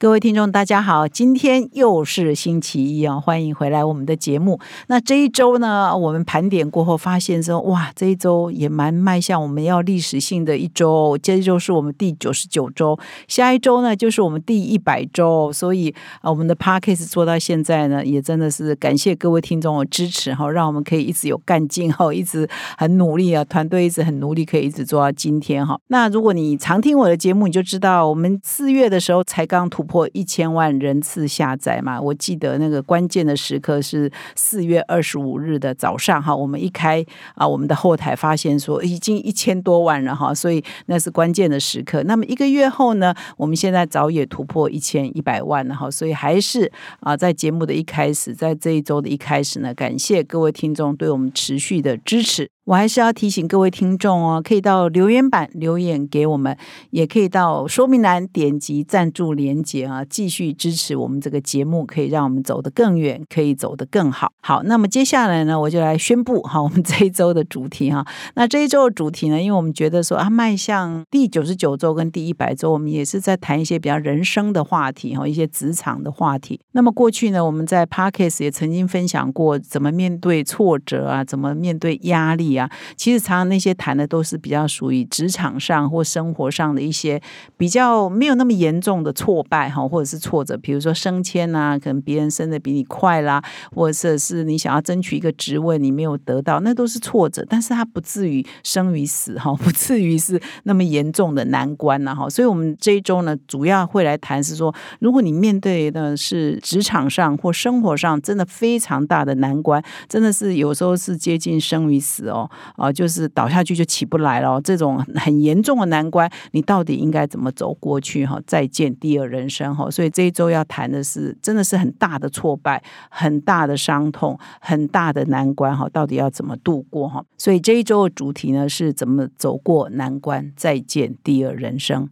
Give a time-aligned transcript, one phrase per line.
[0.00, 4.60] 各位听众，大家好，今天又是星期一啊，欢迎回来我们的节目。
[4.86, 25.76] 那这一周呢，我们盘点过后发现说，哇，这一周也蛮迈向我们要历史性的一周，这一周是我们第九十九周，下一周呢就是我们第一百周，所以啊，我们的 p a r k a s 做到现在呢，也真的是感谢各位听众的支持哈，让我们可以一直有干劲哈，一直很努力啊，团队一直很努力，可以一直做到今天哈。
[25.88, 31.98] 那如果你常听我的节目，你就知道我们四月的时候才刚突破一千万人次下载嘛？
[32.00, 37.02] 我记得那个关键的时刻是四月二十五日的早上哈，我们一开
[37.34, 42.02] 啊，我们的后台发现说已经一千多万了哈，所以那是关键的时刻。
[42.02, 52.50] 那么一个月后呢，我们现在早也突破一千一百万了哈，所以还是啊，在节目的一开始，在这一周的一开始呢，感谢各位听众对我们持续的支持。
[52.68, 56.54] 我还是要提醒各位听众哦，可以到留言板留言给我们，
[56.90, 64.30] 也可以到说明栏点击赞助连接啊，继续支持我们这个节目，可以让我们走得更远，可以走得更好。
[64.42, 68.06] 好，那么接下来呢，我就来宣布哈， 我们这一周的主题哈。
[68.34, 76.60] 那这一周的主题呢，因为我们觉得说啊，迈向第九十九周跟第一百周，我们也是在谈一些比较人生的话题哈，一些职场的话题。
[76.72, 82.57] 那么过去呢，我们在 Parkes 也曾经分享过怎么面对挫折啊，怎么面对压力。
[82.96, 87.20] 其实常常那些谈的都是比较属于职场上或生活上的一些
[87.58, 93.42] 比较没有那么严重的挫败哈，或者是挫折，比如说升迁啊，可能别人升的比你快啦，
[93.74, 102.28] 或者是你想要争取一个职位你没有得到，那都是挫折，但是它不至于生与死哈，不至于是那么严重的难关呐哈。
[102.30, 112.47] 所以我们这一周呢，主要会来谈是说，如果你面对的是职场上或生活上真的非常大的难关，真的是有时候是接近生与死哦。
[112.76, 118.24] 啊，就是倒下去就起不来了，这种很严重的难关，你到底应该怎么走过去？
[118.24, 119.90] 哈，再见第二人生哈。
[119.90, 127.24] 所以这一周要谈的是，真的是很大的挫败，很大的伤痛，很大的难关哈，到底要怎么度过哈？
[127.36, 132.08] 所以这一周的主题呢，是怎么走过难关，再见第二人生。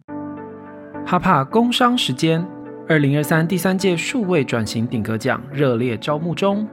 [1.05, 2.45] 哈帕工商时间，
[2.87, 6.67] 二零二三第三届数位转型顶格奖热烈招募中。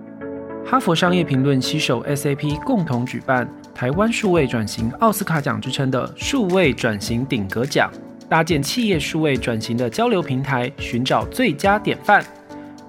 [0.66, 7.92] 哈佛商业评论携手 SAP 共同举办台湾数位转型奥斯卡奖之称的数位转型顶格奖，
[8.30, 12.24] 搭建企业数位转型的交流平台，寻找最佳典范。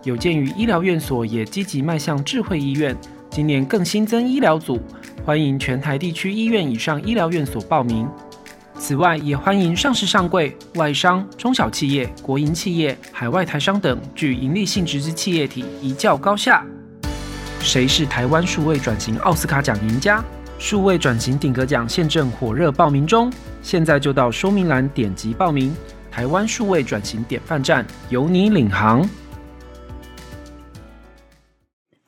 [0.03, 2.95] 有鉴于医疗院所也积极迈向智慧医院，
[3.29, 4.79] 今年更新增医疗组，
[5.25, 8.07] 欢迎全台地区医院以上医疗院所报名。
[8.77, 16.65] 此外，也欢迎上市上柜、外商、中小企业、国营企业、海外台商等具盈利性质之企业体，一较高下。
[17.65, 20.23] 谁是台湾数位转型奥斯卡奖赢家？
[20.59, 23.33] 数位转型顶格奖现正火热报名中，
[23.63, 25.75] 现在就到说明栏点击报名。
[26.11, 29.03] 台湾数位转型典范站，由你领航。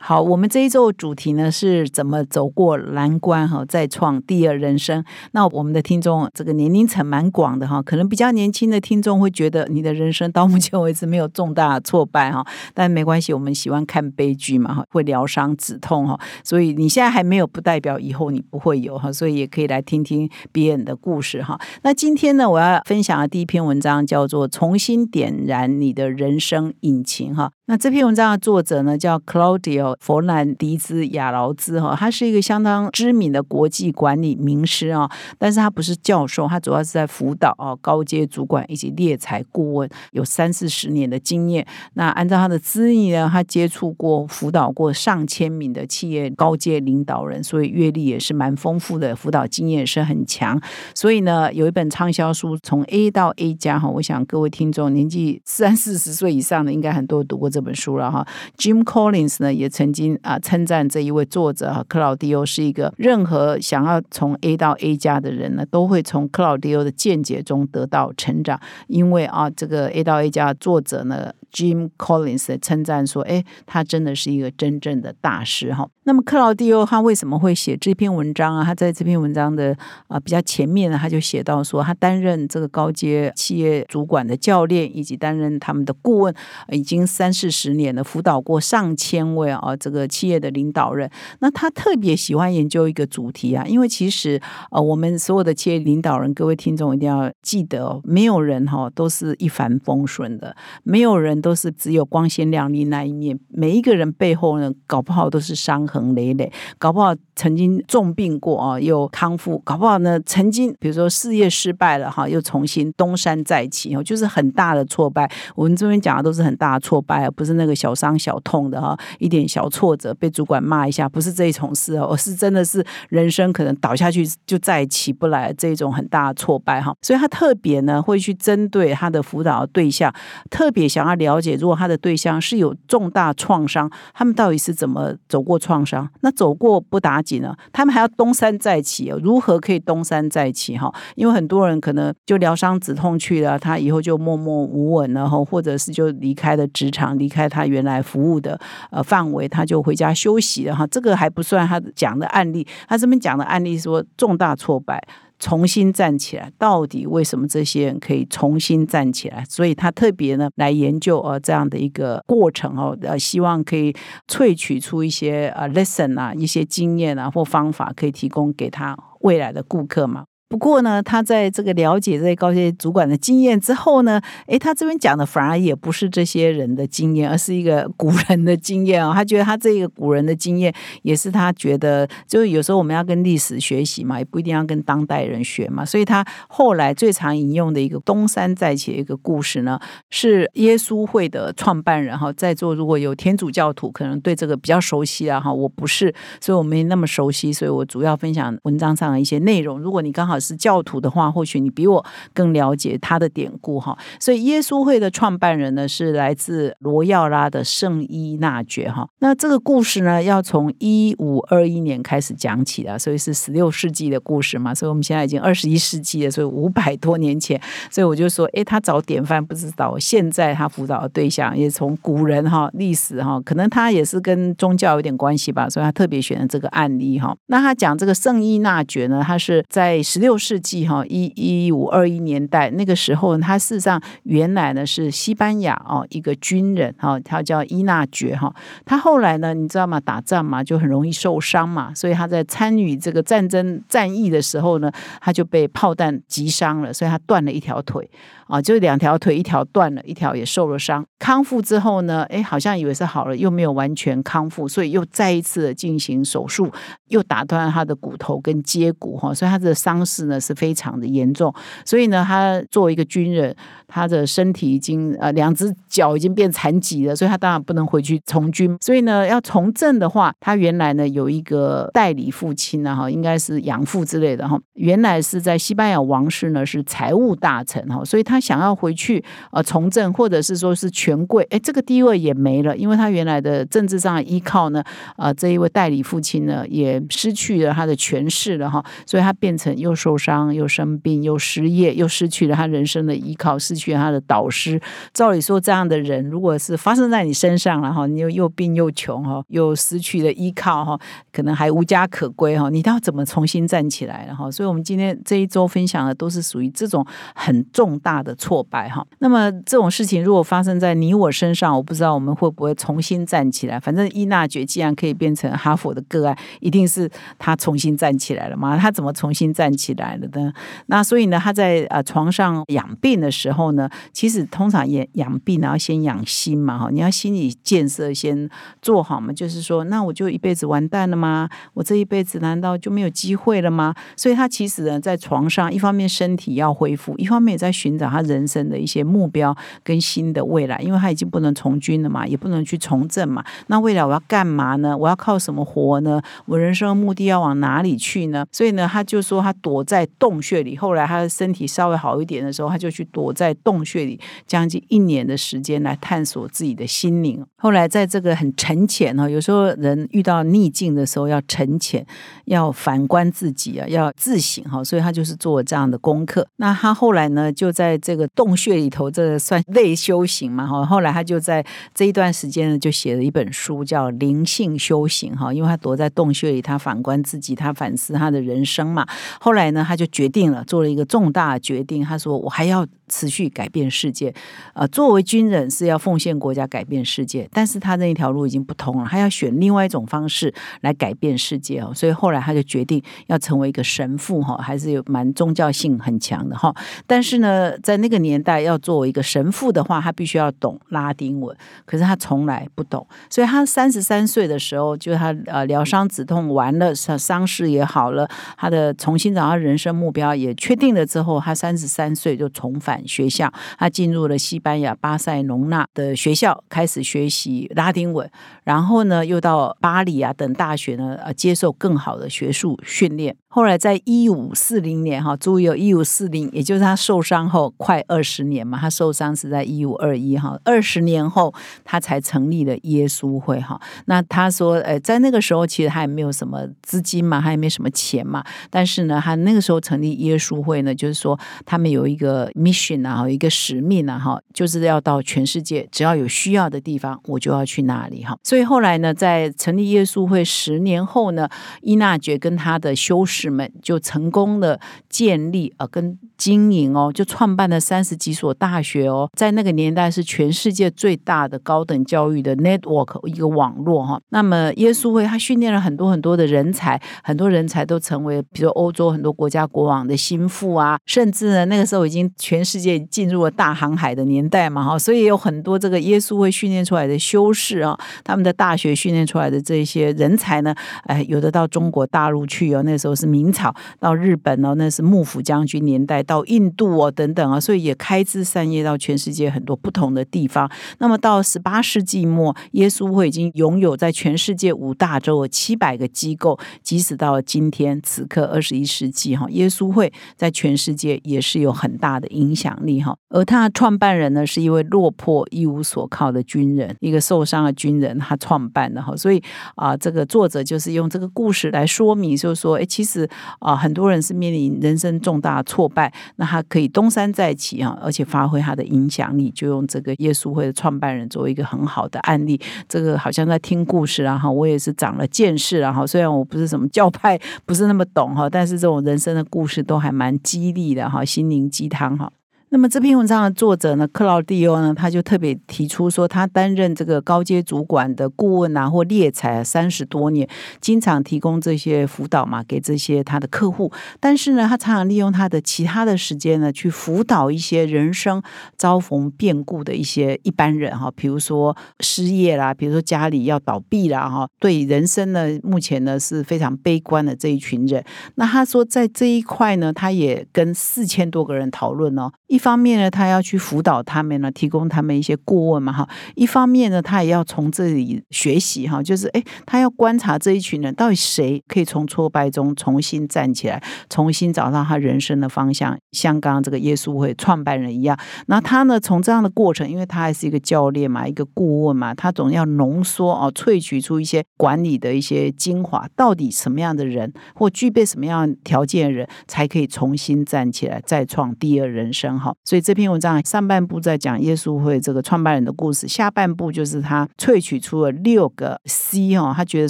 [0.07, 5.03] 好，我们这一周的主题呢是怎么走过难关哈，再创第二人生。
[5.33, 12.41] 那我们的听众这个年龄层蛮广的哈，可能比较年轻的听众会觉得你的人生到目前为止没有重大挫败哈，
[12.73, 21.59] 但没关系，我们喜欢看悲剧嘛哈，会疗伤止痛哈，所以你现在还没有，不代表以后你不会有哈，所以也可以来听听别人的故事哈。
[21.83, 27.51] 那今天呢，我要分享的第一篇文章叫做《重新点燃你的人生引擎》哈。
[27.65, 29.96] 那这篇文章的作者呢叫 Claudio。
[29.99, 41.65] 佛兰迪兹亚劳兹哈，他是一个相当知名的国际管理名师啊，但是他不是教授，他主要是在辅导啊高阶主管以及猎才顾问，有三四十年的经验。
[41.95, 50.61] 那按照他的资历呢，他接触过、辅导过上千名的企业高阶领导人，所以阅历也是蛮丰富的，辅导经验是很强。
[50.93, 58.23] 所以呢，有一本畅销书《从 A 到 A 加》哈，我想各位听众年纪三四十岁以上的，应该很多读过这本书了哈。
[58.57, 59.86] Jim Collins 呢，也曾。
[59.87, 68.59] 曾经啊，称赞这一位作者克劳迪欧是一个任何想要从 A 到 A 加的人呢，都会从克劳迪欧的见解中得到成长。
[68.87, 78.63] 因为啊，这个 A 到 A 加作者呢，Jim Collins 称赞说：“哎，他真的是一个真正的大师哈。”那么克劳迪欧他为什么会写这篇文章啊？
[78.63, 79.75] 他在这篇文章的
[80.07, 86.33] 啊比较前面呢，他就写到说，他担任这个高阶企业主管的教练，以及担任他们的顾问，
[86.71, 91.09] 已经三四十年了，辅导过上千位啊这个企业的领导人。
[91.39, 94.41] 那他特别喜欢研究一个主题啊，因为其实
[94.71, 106.07] 呃我们所有的企业领导人，各位听众一定要记得，哦没有人哈都是一帆风顺的，没有人都是只有光鲜亮丽那一面，每一个人背后呢，搞不好都是伤痕。
[106.17, 115.29] 累累，搞不好曾经重病过啊，又康复；搞不好呢，曾经比如说事业失败了哈，又重新东山再起，就是很大的挫败。
[115.53, 126.95] 我们这边讲的都是很大的挫败不是那个小伤小痛的哈，一点小挫折被主管骂一下，不是这一种事哦，而是真的是人生可能倒下去就再起不来这种很大的挫败哈。
[127.01, 130.11] 所以他特别呢会去针对他的辅导对象，
[130.49, 135.77] 特别想要了了解，如果他的对象是有重大创伤，他们到底是怎么走过创。
[135.85, 139.19] 伤那走过不打紧呢，他们还要东山再起哦。
[139.23, 140.93] 如何可以东山再起哈？
[141.15, 148.59] 因为很多人可能就疗伤止痛去了，他以后就默默无闻了哈，或者是就离开了职场，离开他原来服务的
[148.91, 150.85] 呃范围，他就回家休息了哈。
[150.87, 155.01] 这个还不算他讲的案例，他这边讲的案例说重大挫败。
[155.39, 159.43] 重新站起来，到底为什么这些人可以重新站起来？
[159.49, 163.93] 所以他特别呢来研究呃这样的一个过程哦，呃希望可以
[164.27, 170.25] 萃取出一些呃 lesson 啊，一些经验啊或方法，可以提供给他未来的顾客嘛。
[170.49, 179.13] 不过呢，他在这个了解这些高阶主管的经验之后呢，诶，他这边讲的反而也不是这些人的经验，而是一个古人的经验啊。
[179.13, 185.83] 他觉得他这个古人的经验，也是他觉得，就是有时候我们要跟历史学习嘛，也不一定要跟当代人学嘛。
[185.83, 189.77] 所以他后来最常引用的一个东山再起的一个故事呢，
[190.09, 195.51] 是耶稣会的创办人哈，在座如果有天主教徒，可能对这个比较熟悉啊哈。
[195.51, 199.77] 我不是，所以我没那么熟悉，所以我主要分享文章上的一些内容。
[199.77, 203.97] 如果你刚好是教徒的话，或许你比我更了解他的典故哈。
[204.19, 209.07] 所以耶稣会的创办人呢，是来自罗耀拉的圣伊纳爵哈。
[209.19, 214.73] 那这个故事呢，要从一五二一年开始讲起的，所以是十六世纪的故事嘛。
[214.73, 217.61] 所以我们现在已经二十一世纪了，所以五百多年前。
[217.91, 227.35] 所以我就说，哎，他找典范不知道，现在他辅导的对象也从古人哈历史哈，可能他也是跟宗教有点关系吧，所以他特别选了这个案例哈。
[227.47, 230.67] 那他讲这个圣伊纳爵呢，他是在十六六世纪。
[230.67, 238.53] 纪哈一一五二一年代那个时候，他事实上原来呢是西班牙哦一个军人哈，他叫伊纳爵哈。
[238.83, 239.97] 他后来呢，你知道吗？
[239.97, 244.91] 打仗嘛就很容易受伤嘛，所以他在参与这个战争战役的时候呢，
[245.21, 248.09] 他就被炮弹击伤了，所以他断了一条腿。
[248.47, 251.05] 啊，就两条腿，一条断了，一条也受了伤。
[251.19, 256.71] 康复之后呢，哎，好像以为是好了，又没有完全康复，所以又再一次进行手术，
[257.09, 261.53] 又打断他的骨头跟接骨哈，所以他的伤势呢是非常的严重。
[261.83, 263.53] 所以呢，他作为一个军人，
[263.87, 268.77] 他的身体已经呃两只脚已经变残疾了，所以他当然不能回去从军。
[268.79, 278.36] 所以呢，要从政的话，他原来呢有一个代理父亲呢哈，应该是养父之类的哈，原来是在西班牙王室呢是财务大臣哈，所以他。
[278.39, 284.83] 想要回去呃从政，或者是说是权贵，哎，这个地位也没了，因为他原来的政治上的依靠呢，
[285.15, 294.79] 呃，这一位代理父亲呢也失去了他的权势了哈，所以他变成又受伤又生病又失业又失去了他人生的依靠，失去了他的导师。
[295.13, 300.99] 照理说，这样的人如果是发生在你身上了哈，你又又病又穷哈，又失去了依靠哈，
[301.31, 304.51] 可能还无家可归哈，你要怎么重新站起来了哈？
[304.51, 308.17] 所以我们今天这一周分享的都是属于这种很重大。
[308.17, 313.79] 的的挫败哈，那么这种事情如果发生在你我身上，我不知道我们会不会重新站起来。
[313.79, 317.09] 反正伊纳爵既然可以变成哈佛的个案，一定是
[317.39, 318.77] 他重新站起来了嘛？
[318.77, 320.51] 他怎么重新站起来了呢？
[320.87, 328.49] 那所以呢，他在呃床上养病的时候呢，其实通常养养病然后先养心嘛哈，你要心理建设先
[328.81, 331.49] 做好嘛，就是说那我就一辈子完蛋了吗？
[331.73, 333.95] 我这一辈子难道就没有机会了吗？
[334.17, 338.16] 所以他其实呢，在床上一方面身体要恢复，一方面也在寻找他。
[338.17, 343.43] 他人生的一些目标跟新的未来，因为他已经不能从军了嘛，也不能去从政嘛。
[343.67, 344.97] 那未来我要干嘛呢？
[344.97, 346.21] 我要靠什么活呢？
[346.45, 348.45] 我人生的目的要往哪里去呢？
[348.51, 350.75] 所以呢，他就说他躲在洞穴里。
[350.75, 357.45] 后来他的身体稍微好一点的时候，他就去躲在洞穴里，将近一年的时间来探索自己的心灵。
[357.57, 362.05] 后来在这个很沉潜哈，有时候人遇到逆境的时候要沉潜，
[362.45, 366.47] 要反观自己啊，要自省哈，所以他就是做这样的功课。
[366.57, 370.85] 那他后来呢，就在这个洞穴里头，这算内修行嘛哈。
[370.85, 371.61] 后来他就在
[371.93, 379.05] 这一段时间呢，就写了一本书，叫《灵性修行》哈，因为他躲在洞穴里，他反观自己，他反思他的人生嘛。
[379.41, 384.33] 后来呢，他就决定了，做了一个重大决定，他说：“我还要持续改变世界。
[384.73, 387.49] 呃，作为军人是要奉献国家，改变世界。
[387.51, 391.91] 但是他那一条路已经不通了，他要选另外一种方式来改变世界哦。
[391.93, 396.73] 所以后来他就决定要成为一个神父哈，还是有蛮宗教性很强的哈。
[397.05, 403.05] 但是呢，在那个年代要作为一个神父的话，他必须要懂拉丁文，可是他从来不懂。
[403.29, 408.27] 所以他三十三岁的时候，就他呃疗伤止痛完了，伤伤势也好了，
[408.57, 418.29] 他的重新找到人生目标也确定了之后，他三十三岁就重返学校，他进入了西班牙巴塞隆纳的学校，开始学习拉丁文，
[418.63, 423.35] 然后呢，又到巴黎啊等大学呢，呃，接受更好的学术训练。
[423.57, 431.51] 后来在一五四零年哈，注意哦，一五四零，也就是他受伤后快二十年嘛，他受伤是在一五二一哈，二十年后
[431.83, 433.81] 他才成立了耶稣会哈。
[434.05, 448.37] 那他说，呃，在那个时候其实他也没有什么资金嘛，他也没什么钱嘛，但是呢，他那个时候成立耶稣会呢，就是说他们有一个 mission 啊，一个使命啊，哈，就是要到全世界，只要有需要的地方，我就要去那里哈。
[448.43, 451.49] 所以后来呢，在成立耶稣会十年后呢，
[451.81, 464.19] 伊纳爵跟他的修士们就成功的建立啊，跟经营哦，就创办了三十几所大学哦，在那个年代是全世界最大的高等教育的 network 一个网络哈。
[464.29, 480.73] 那么耶稣会他训练了很多很多的人才，很多人才都成为比如欧洲很多国家国王的心腹啊，甚至呢那个时候已经全世界进入了大航海的年代嘛哈，所以有很多这个耶稣会训练出来的修士啊，他们的大学训练出来的这些人才呢，
[481.03, 490.69] 哎，有的到中国大陆去哦，那时候是明朝，到日本哦，那是幕府将军年代，到印度哦等等啊，所以也开枝散叶到全世界很多不同的地方。
[490.99, 503.17] 那么到十八世纪末，耶稣会已经拥有在全世界五大洲有七百个机构，即使到今天此刻二十一世纪哈，耶稣会在全世界也是有很大的影响力哈。
[503.29, 509.15] 而他的创办人呢，是一位落魄一无所靠的军人，一个受伤的军人，他创办的哈。
[509.15, 509.41] 所以
[509.75, 513.27] 啊，这个作者就是用这个故事来说明，就是说，哎，其实是
[513.59, 522.59] 啊，很多人是面临人生重大挫败，那他可以东山再起啊，而且发挥他的影响力，就用这个耶稣会的创办人作为一个很好的案例。
[522.87, 526.05] 这个好像在听故事啊，哈，我也是长了见识啊，哈。
[526.05, 532.31] 虽然我不是什么教派，不是那么懂哈，但是这种人生的故事都还蛮激励的哈，心灵鸡汤哈。
[532.69, 540.45] 那么这篇文章的作者呢，克劳蒂欧呢，他就特别提出说，他担任这个高阶主管的顾问啊，或猎才三十多年，
[540.81, 543.89] 经常提供这些辅导嘛，给这些他的客户。
[544.19, 548.43] 但是呢，他常常利用他的其他的时间呢，去辅导一些人生
[548.75, 558.03] 遭逢变故的一些一般人哈，比如说失业啦，比如说家里要倒闭啦哈，对人生呢，目前呢是非常悲观的这一群人。
[558.35, 562.29] 那他说，在这一块呢，他也跟四千多个人讨论哦。
[562.47, 566.07] 一方面呢，他要去辅导他们呢，提供他们一些顾问嘛，哈。
[566.35, 578.17] 一方面呢，他也要从这里学习哈，就是哎，他要观察这一群人到底谁可以从挫败中重新站起来，重新找到他人生的方向，像刚刚这个耶稣会创办人一样。
[578.47, 592.53] 那他呢，从这样的过程，因为他还是一个教练嘛，一个顾问嘛，他总要浓缩哦，萃取出一些管理的一些精华，到底什么样的人或具备什么样条件的人，才可以重新站起来，再创第二人生哈。
[592.63, 599.89] 所以这篇文章上半部在讲耶稣会这个创办人的故事，下半部就是他萃取出了六个 C 哈，他觉得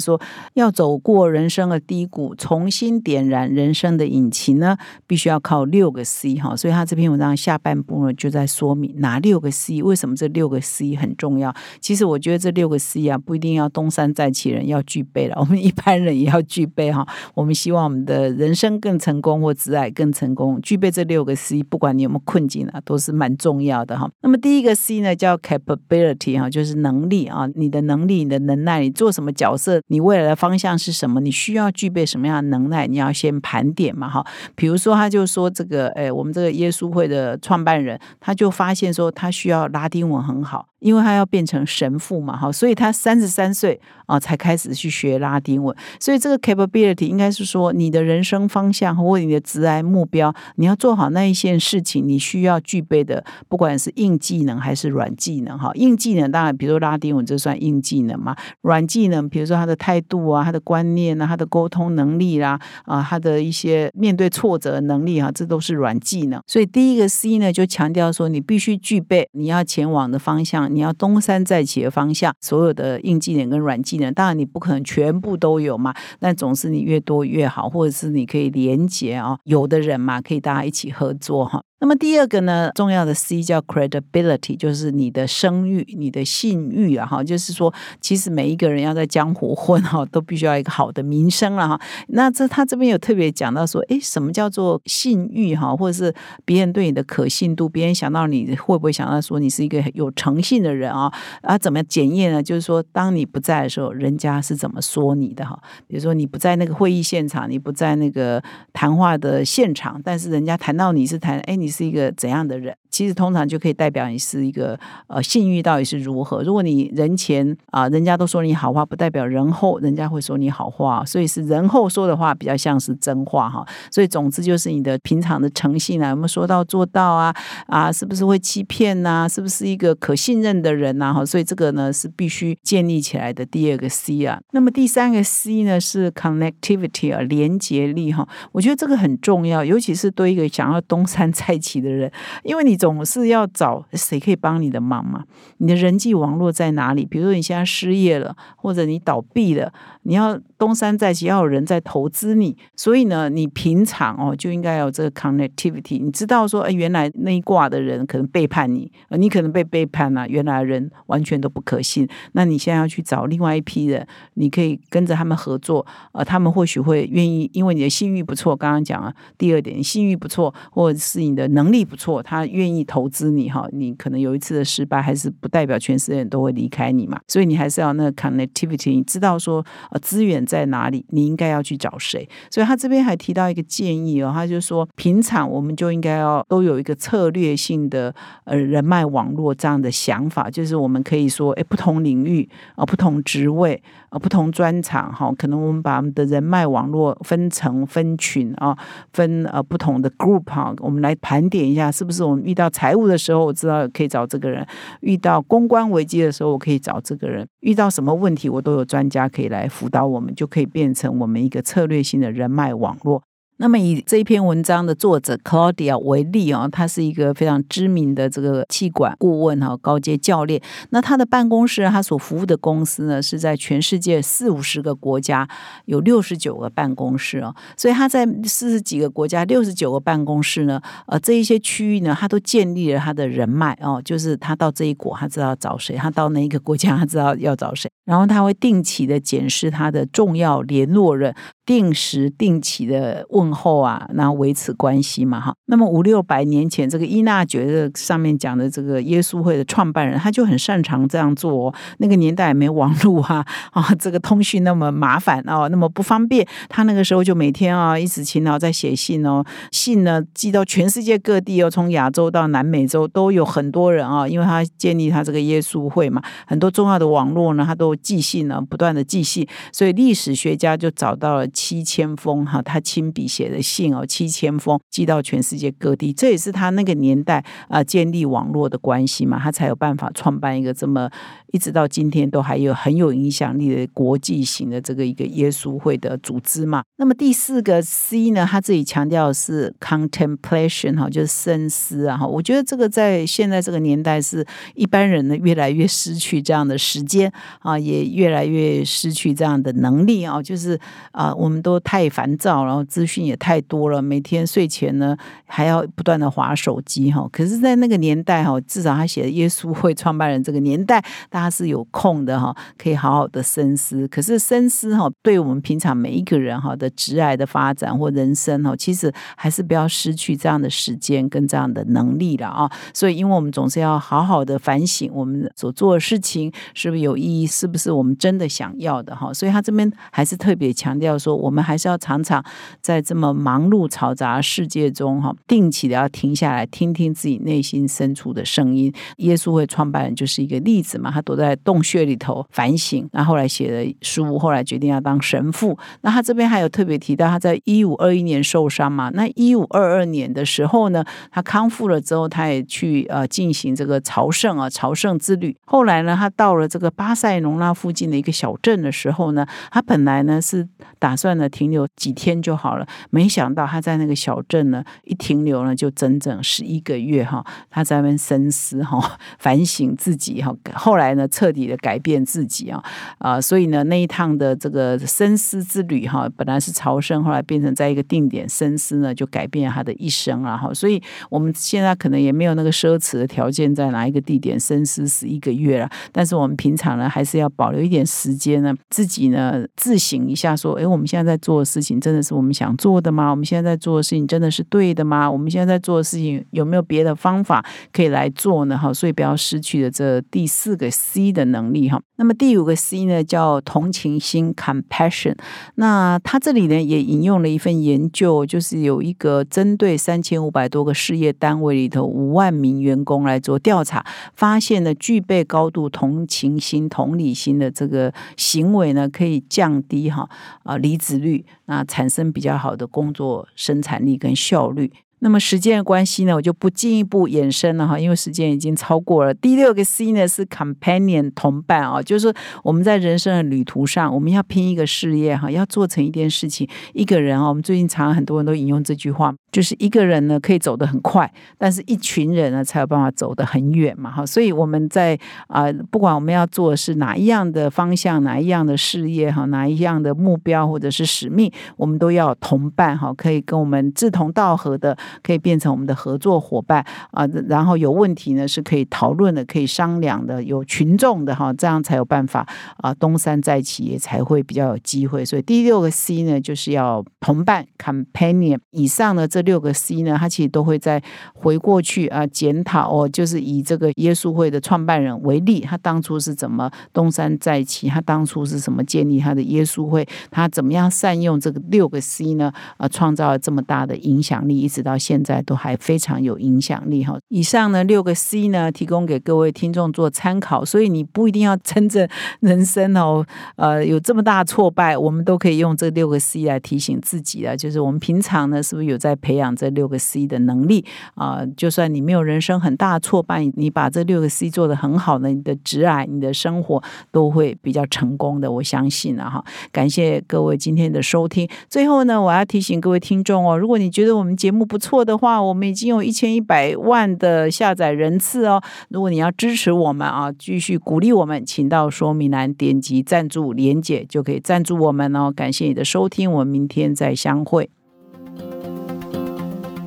[0.00, 0.20] 说
[0.54, 4.76] 要走过人生的低谷，重新点燃人生的引擎呢，
[5.06, 6.56] 必须要靠六个 C 哈。
[6.56, 11.54] 所以他这篇文章下半部呢就在说明哪六个 C，为什么这六个 C 很重要。
[11.80, 17.06] 其实我觉得这六个 C 啊，不一定要东山再起人要具备了，我们一般人也要具备哈。
[17.34, 22.37] 我们希望我们的人生更成功或挚爱更成功，具备这六个 C，不管你有没有困。
[22.38, 24.08] 困境啊，都是蛮重要的哈。
[24.22, 34.24] 那么第一个 C 呢，叫 capability 哈，就是能力啊，你的能力、你的能耐，你做什么角色，你未来的方向是什么，你需要具备什么样的能耐，你要先盘点嘛哈。
[34.54, 40.68] 比如说，他就说这个，哎，我们这个耶稣会的创办人，他就发现说，他需要拉丁文很好。
[40.80, 45.76] 因为他要变成神父嘛，哈，所以他三十三岁啊才开始去学拉丁文。
[45.98, 55.70] 所以这个 capability 应该是说，你的人生方向或你的职涯目标，你要做好那一件事情，你需要具备的，不管是硬技能还是软技能，哈。
[55.74, 58.36] 硬技能当然，比如说拉丁文，这算硬技能嘛。
[58.60, 66.42] 软技能，比如说他的态度啊，他的观念啊，他的沟通能力啦，啊，他的一些面对挫折能力啊，这都是软技能。
[66.46, 70.68] 所以第一个 C 呢，就强调说，你必须具备你要前往的方向。
[70.74, 81.62] 你要东山再起的方向，所有的硬技能跟软技能，当然你不可能全部都有嘛，但总是你越多越好，或者是你可以连接啊，有的人嘛，可以大家一起合作哈。
[81.80, 91.80] 那么第二个呢，重要的 C 叫 credibility，就是你的声誉、你的信誉啊，哈，就是说，其实每一个人要在江湖混哈，都必须要一个好的名声了哈。
[92.08, 96.12] 那这他这边有特别讲到说，诶，什么叫做信誉哈，或者是
[96.44, 101.12] 别人对你的可信度，别人想到你会不会想到说你是一个有诚信的人啊？
[101.42, 102.42] 啊，怎么检验呢？
[102.42, 105.56] 就是说，当你不在的时候，人家是怎么说你的哈？
[105.86, 108.42] 比如说你不在那个会议现场，你不在那个
[108.72, 111.67] 谈话的现场，但是人家谈到你是谈，哎，你。
[111.68, 112.74] 你是一个怎样的人？
[112.90, 116.42] 其实通常就可以代表你是一个呃信誉到底是如何。
[116.42, 123.66] 如果你人前啊，人家都说你好话，不代表人后人家会说你好话，所以是人后说的话比较像是真话哈。
[123.90, 127.34] 所以总之就是你的平常的诚信啊，有没有说到做到啊？
[127.66, 129.28] 啊，是不是会欺骗呐？
[129.28, 131.12] 是不是一个可信任的人呐？
[131.12, 134.40] 哈，所以这个呢是必须建立起来的第二个 C 啊。
[134.52, 138.26] 那么第三个 C 呢是 connectivity 啊，连接力哈。
[138.52, 142.10] 我觉得这个很重要，尤其是对一个想要东山再起的人，
[142.44, 142.77] 因为你。
[142.78, 145.24] 总是要找谁可以帮你的忙嘛？
[145.58, 147.04] 你的人际网络在哪里？
[147.04, 149.72] 比如说你现在失业了，或者你倒闭了，
[150.04, 152.56] 你要东山再起，要有人在投资你。
[152.76, 156.00] 所以呢，你平常哦就应该有这个 connectivity。
[156.00, 162.08] 你知道说，哎，原来那一挂的人可能背叛你，呃，你可能被背叛了，原来人完全都不可信。
[162.32, 168.54] 那你现在要去找另外一批人，你可以跟着他们合作，呃，他们或许会愿意，因为你的信誉不错。
[168.56, 172.67] 刚刚讲了第二点，信誉不错，或者是你的能力不错，他愿。
[172.68, 177.18] 愿意投资你哈，你可能有一次的失败，还是不代表全世界人都会离开你嘛。
[177.26, 182.28] 所以你还是要那个 connectivity，你知道说呃资源在哪里，你应该要去找谁。
[182.50, 198.76] 所以他这边还提到一个建议哦，他就说平常我们就应该要都有一个策略性的呃人脉网络这样的想法，就是我们可以说哎不同领域啊不同职位啊不同专长哈，可能我们把我们的人脉网络分成分群啊
[199.12, 204.64] 分呃不同的 group 哈，我们来盘点一下是不是我们遇到财务的时候，我知道可以找这个人；
[205.00, 213.22] 遇到公关危机的时候，我可以找这个人；遇到什么问题，我都有专家可以来辅导我们，就可以变成我们一个策略性的人脉网络。
[213.60, 220.62] 那么以这一篇文章的作者 Claudia 为例啊，他是一个非常知名的这个气管顾问哈，高阶教练。
[220.90, 225.48] 那他的办公室，他所服务的公司呢，是在全世界四五十个国家
[225.86, 227.52] 有六十九个办公室哦。
[227.76, 237.90] 所以他在四十几个国家六十九个办公室呢，呃，这一些区域呢，他都建立了他的人脉哦，就是他到这一国，他知道找谁；他到那一个国家，他知道要找谁。
[238.04, 241.34] 然后他会定期的检视他的重要联络人。
[241.66, 245.54] 定时定期的问候啊，然后维持关系嘛，哈。
[245.66, 251.68] 那么五六百年前，这个伊纳爵的上面讲的这个耶稣会的创办人，他就很擅长这样做。
[251.68, 256.46] 哦那个年代没网络哈 啊，这个通讯那么麻烦哦，那么不方便。
[256.68, 271.46] 他那个时候就每天啊，一直勤劳在写信哦，信呢寄到全世界各地哦，从亚洲到南美洲都有很多人啊，因为他建立他这个耶稣会嘛，很多重要的网络呢，他都寄信呢，不断的寄信，所以历史学家就找到了。
[271.58, 281.08] 七千封哈，他亲笔写的信哦，七千封寄到全世界各地，这也是他那个年代啊建立网络的关系嘛，他才有办法创办一个这么
[281.52, 286.82] 一直到今天都还有很有影响力的国际型的这个一个耶稣会的组织嘛。
[286.96, 292.26] 那么第四个 C 呢，他自己强调是 contemplation 哈，就是深思啊哈。
[292.26, 300.76] 我觉得这个在现在这个年代是一般人呢越来越失去这样的时间啊，也越来越失去这样的能力啊，就是
[301.12, 301.28] 啊。
[301.38, 307.28] 我们都太烦躁，然后资讯也太多了，每天睡前呢还要不断的划手机哈。
[307.30, 314.08] 可是，在那个年代哈，至少他写的耶稣会创办人这个年代，大家是有空的哈，可以好好的深思。
[314.08, 322.70] 可是深思哈，对我们平常每一个人哈的直癌的发展或人生哈，其实还是不要失去这样的时间跟这样的能力了啊。
[322.94, 329.32] 所以，因为我们总是要好好的反省我们所做的事情是不是有意义，是不是我们真的想要的哈。
[329.34, 332.42] 所以他这边还是特别强调说，我们还是要常常
[332.80, 338.94] 在这那么忙碌嘈杂世界中哈，定期的要停下来听听自己内心深处的声音。
[339.16, 345.76] 耶稣会创办人就是一个例子嘛，他躲在洞穴里头反省，然后来写了书，后来决定要当神父。
[346.02, 355.56] 那他这边还有特别提到，他在一五二一年受伤嘛，那一五二二年的时候呢，他康复了之后，他也去呃进行这个朝圣啊，朝圣之旅。
[355.66, 360.68] 后来呢，他到了这个巴塞隆那附近的一个小镇的时候呢，他本来呢是
[361.00, 372.82] 打算呢停留几天就好了，没想到他在那个小镇呢一停留呢就整整十一个月哈，他在那边深思哈， 反省自己哈，后来呢彻底的改变自己啊
[373.18, 380.72] 啊，所以呢那一趟的这个深思之旅哈，本来是朝圣，后来变成在一个定点深思呢，就改变他的一生了哈。
[380.72, 393.30] 所以我们现在可能也没有那个奢侈的条件，在哪一个地点深思十一个月了，但是我们平常呢还是要保留一点时间呢，自己呢自省一下，说，哎，我们现在在做的事情真的是我们想做做的吗？
[393.30, 395.30] 我们现在在做的事情真的是对的吗？
[395.30, 398.78] 我们现在在做的事情有没有别的方法可以来做呢？
[398.78, 402.00] 哈，所以不要失去了这第四个 C 的能力哈。
[402.16, 405.36] 那么第五个 C 呢，叫同情心 （compassion）。
[405.74, 420.26] 那他这里呢也引用了一份研究，就是有一个针对三千五百多个事业单位里头五万名员工来做调查，发现呢具备高度同情心、同理心的这个行为呢，可以降低哈
[420.62, 424.92] 啊离职率，那产生比较好的工作生产力跟效率。
[425.20, 429.34] 那么时间的关系呢，我就不进一步延伸了哈，因为时间已经超过了。
[429.34, 436.68] 第六个 C 呢是 companion 同伴啊，就是我们在人生的旅途上，我们要拼一个事业哈，要做成一件事情。
[436.94, 441.28] 一个人啊，我们最近常很多人都引用这句话，就是一个人呢可以走得很快，
[441.58, 444.24] 但是一群人呢才有办法走得很远嘛哈。
[444.24, 454.96] 所以我们在啊，不管我们要做的是哪一样的方向，哪一样的事业哈，哪一样的目标或者是使命，我们都要同伴哈，可以跟我们志同道合的。
[455.22, 462.46] 可以变成我们的合作伙伴啊，然后有问题呢是可以讨论的，可以商量的，有群众的哈，这样才有办法
[462.78, 465.24] 啊，东山再起也才会比较有机会。
[465.24, 468.58] 所以第六个 C 呢，就是要同伴 （companion）。
[468.70, 482.52] 以上的这六个 C 呢，它其实都会在回过去啊检讨哦，就是以这个耶稣会的创办人为例，他当初是怎么东山再起，他当初是怎么建立他的耶稣会，他怎么样善用这个六个 C 呢？
[482.76, 484.97] 啊，创造了这么大的影响力，一直到。
[484.98, 487.18] 现在都还非常有影响力哈。
[487.28, 490.64] 以上呢六个 C 呢，提供给各位听众做参考。
[490.64, 492.08] 所以你不一定要真正
[492.40, 493.24] 人生哦，
[493.56, 497.54] 呃，有这么大挫败，我们都可以用这六个 C 来提醒自己啊。
[497.54, 500.84] 就是我们平常呢，是不是有在培养这六个 C 的能力
[501.14, 501.42] 啊？
[501.56, 506.82] 就算你没有人生很大的挫败，你把这六个 C 做得很好呢，你的职爱、你的生活
[507.12, 508.50] 都会比较成功的。
[508.50, 509.44] 我相信了哈。
[509.70, 511.48] 感谢各位今天的收听。
[511.68, 518.62] 最后呢，我要提醒各位听众哦，如果你觉得我们节目不错，错的话，我们已经有一千一百万的下载人次哦。
[518.88, 525.30] 如果你要支持我们啊，继续鼓励我们，请到说明栏点击赞助连结，就可以赞助我们哦。
[525.30, 527.68] 感谢你的收听，我们明天再相会。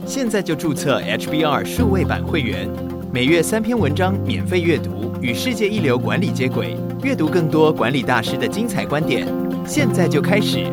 [0.05, 2.69] 现在就注册 HBR 数位版会员，
[3.11, 9.27] 每月三篇文章免费阅读，与世界一流管理接轨，阅读更多管理大师的精彩观点。
[9.65, 10.71] 现在就开始。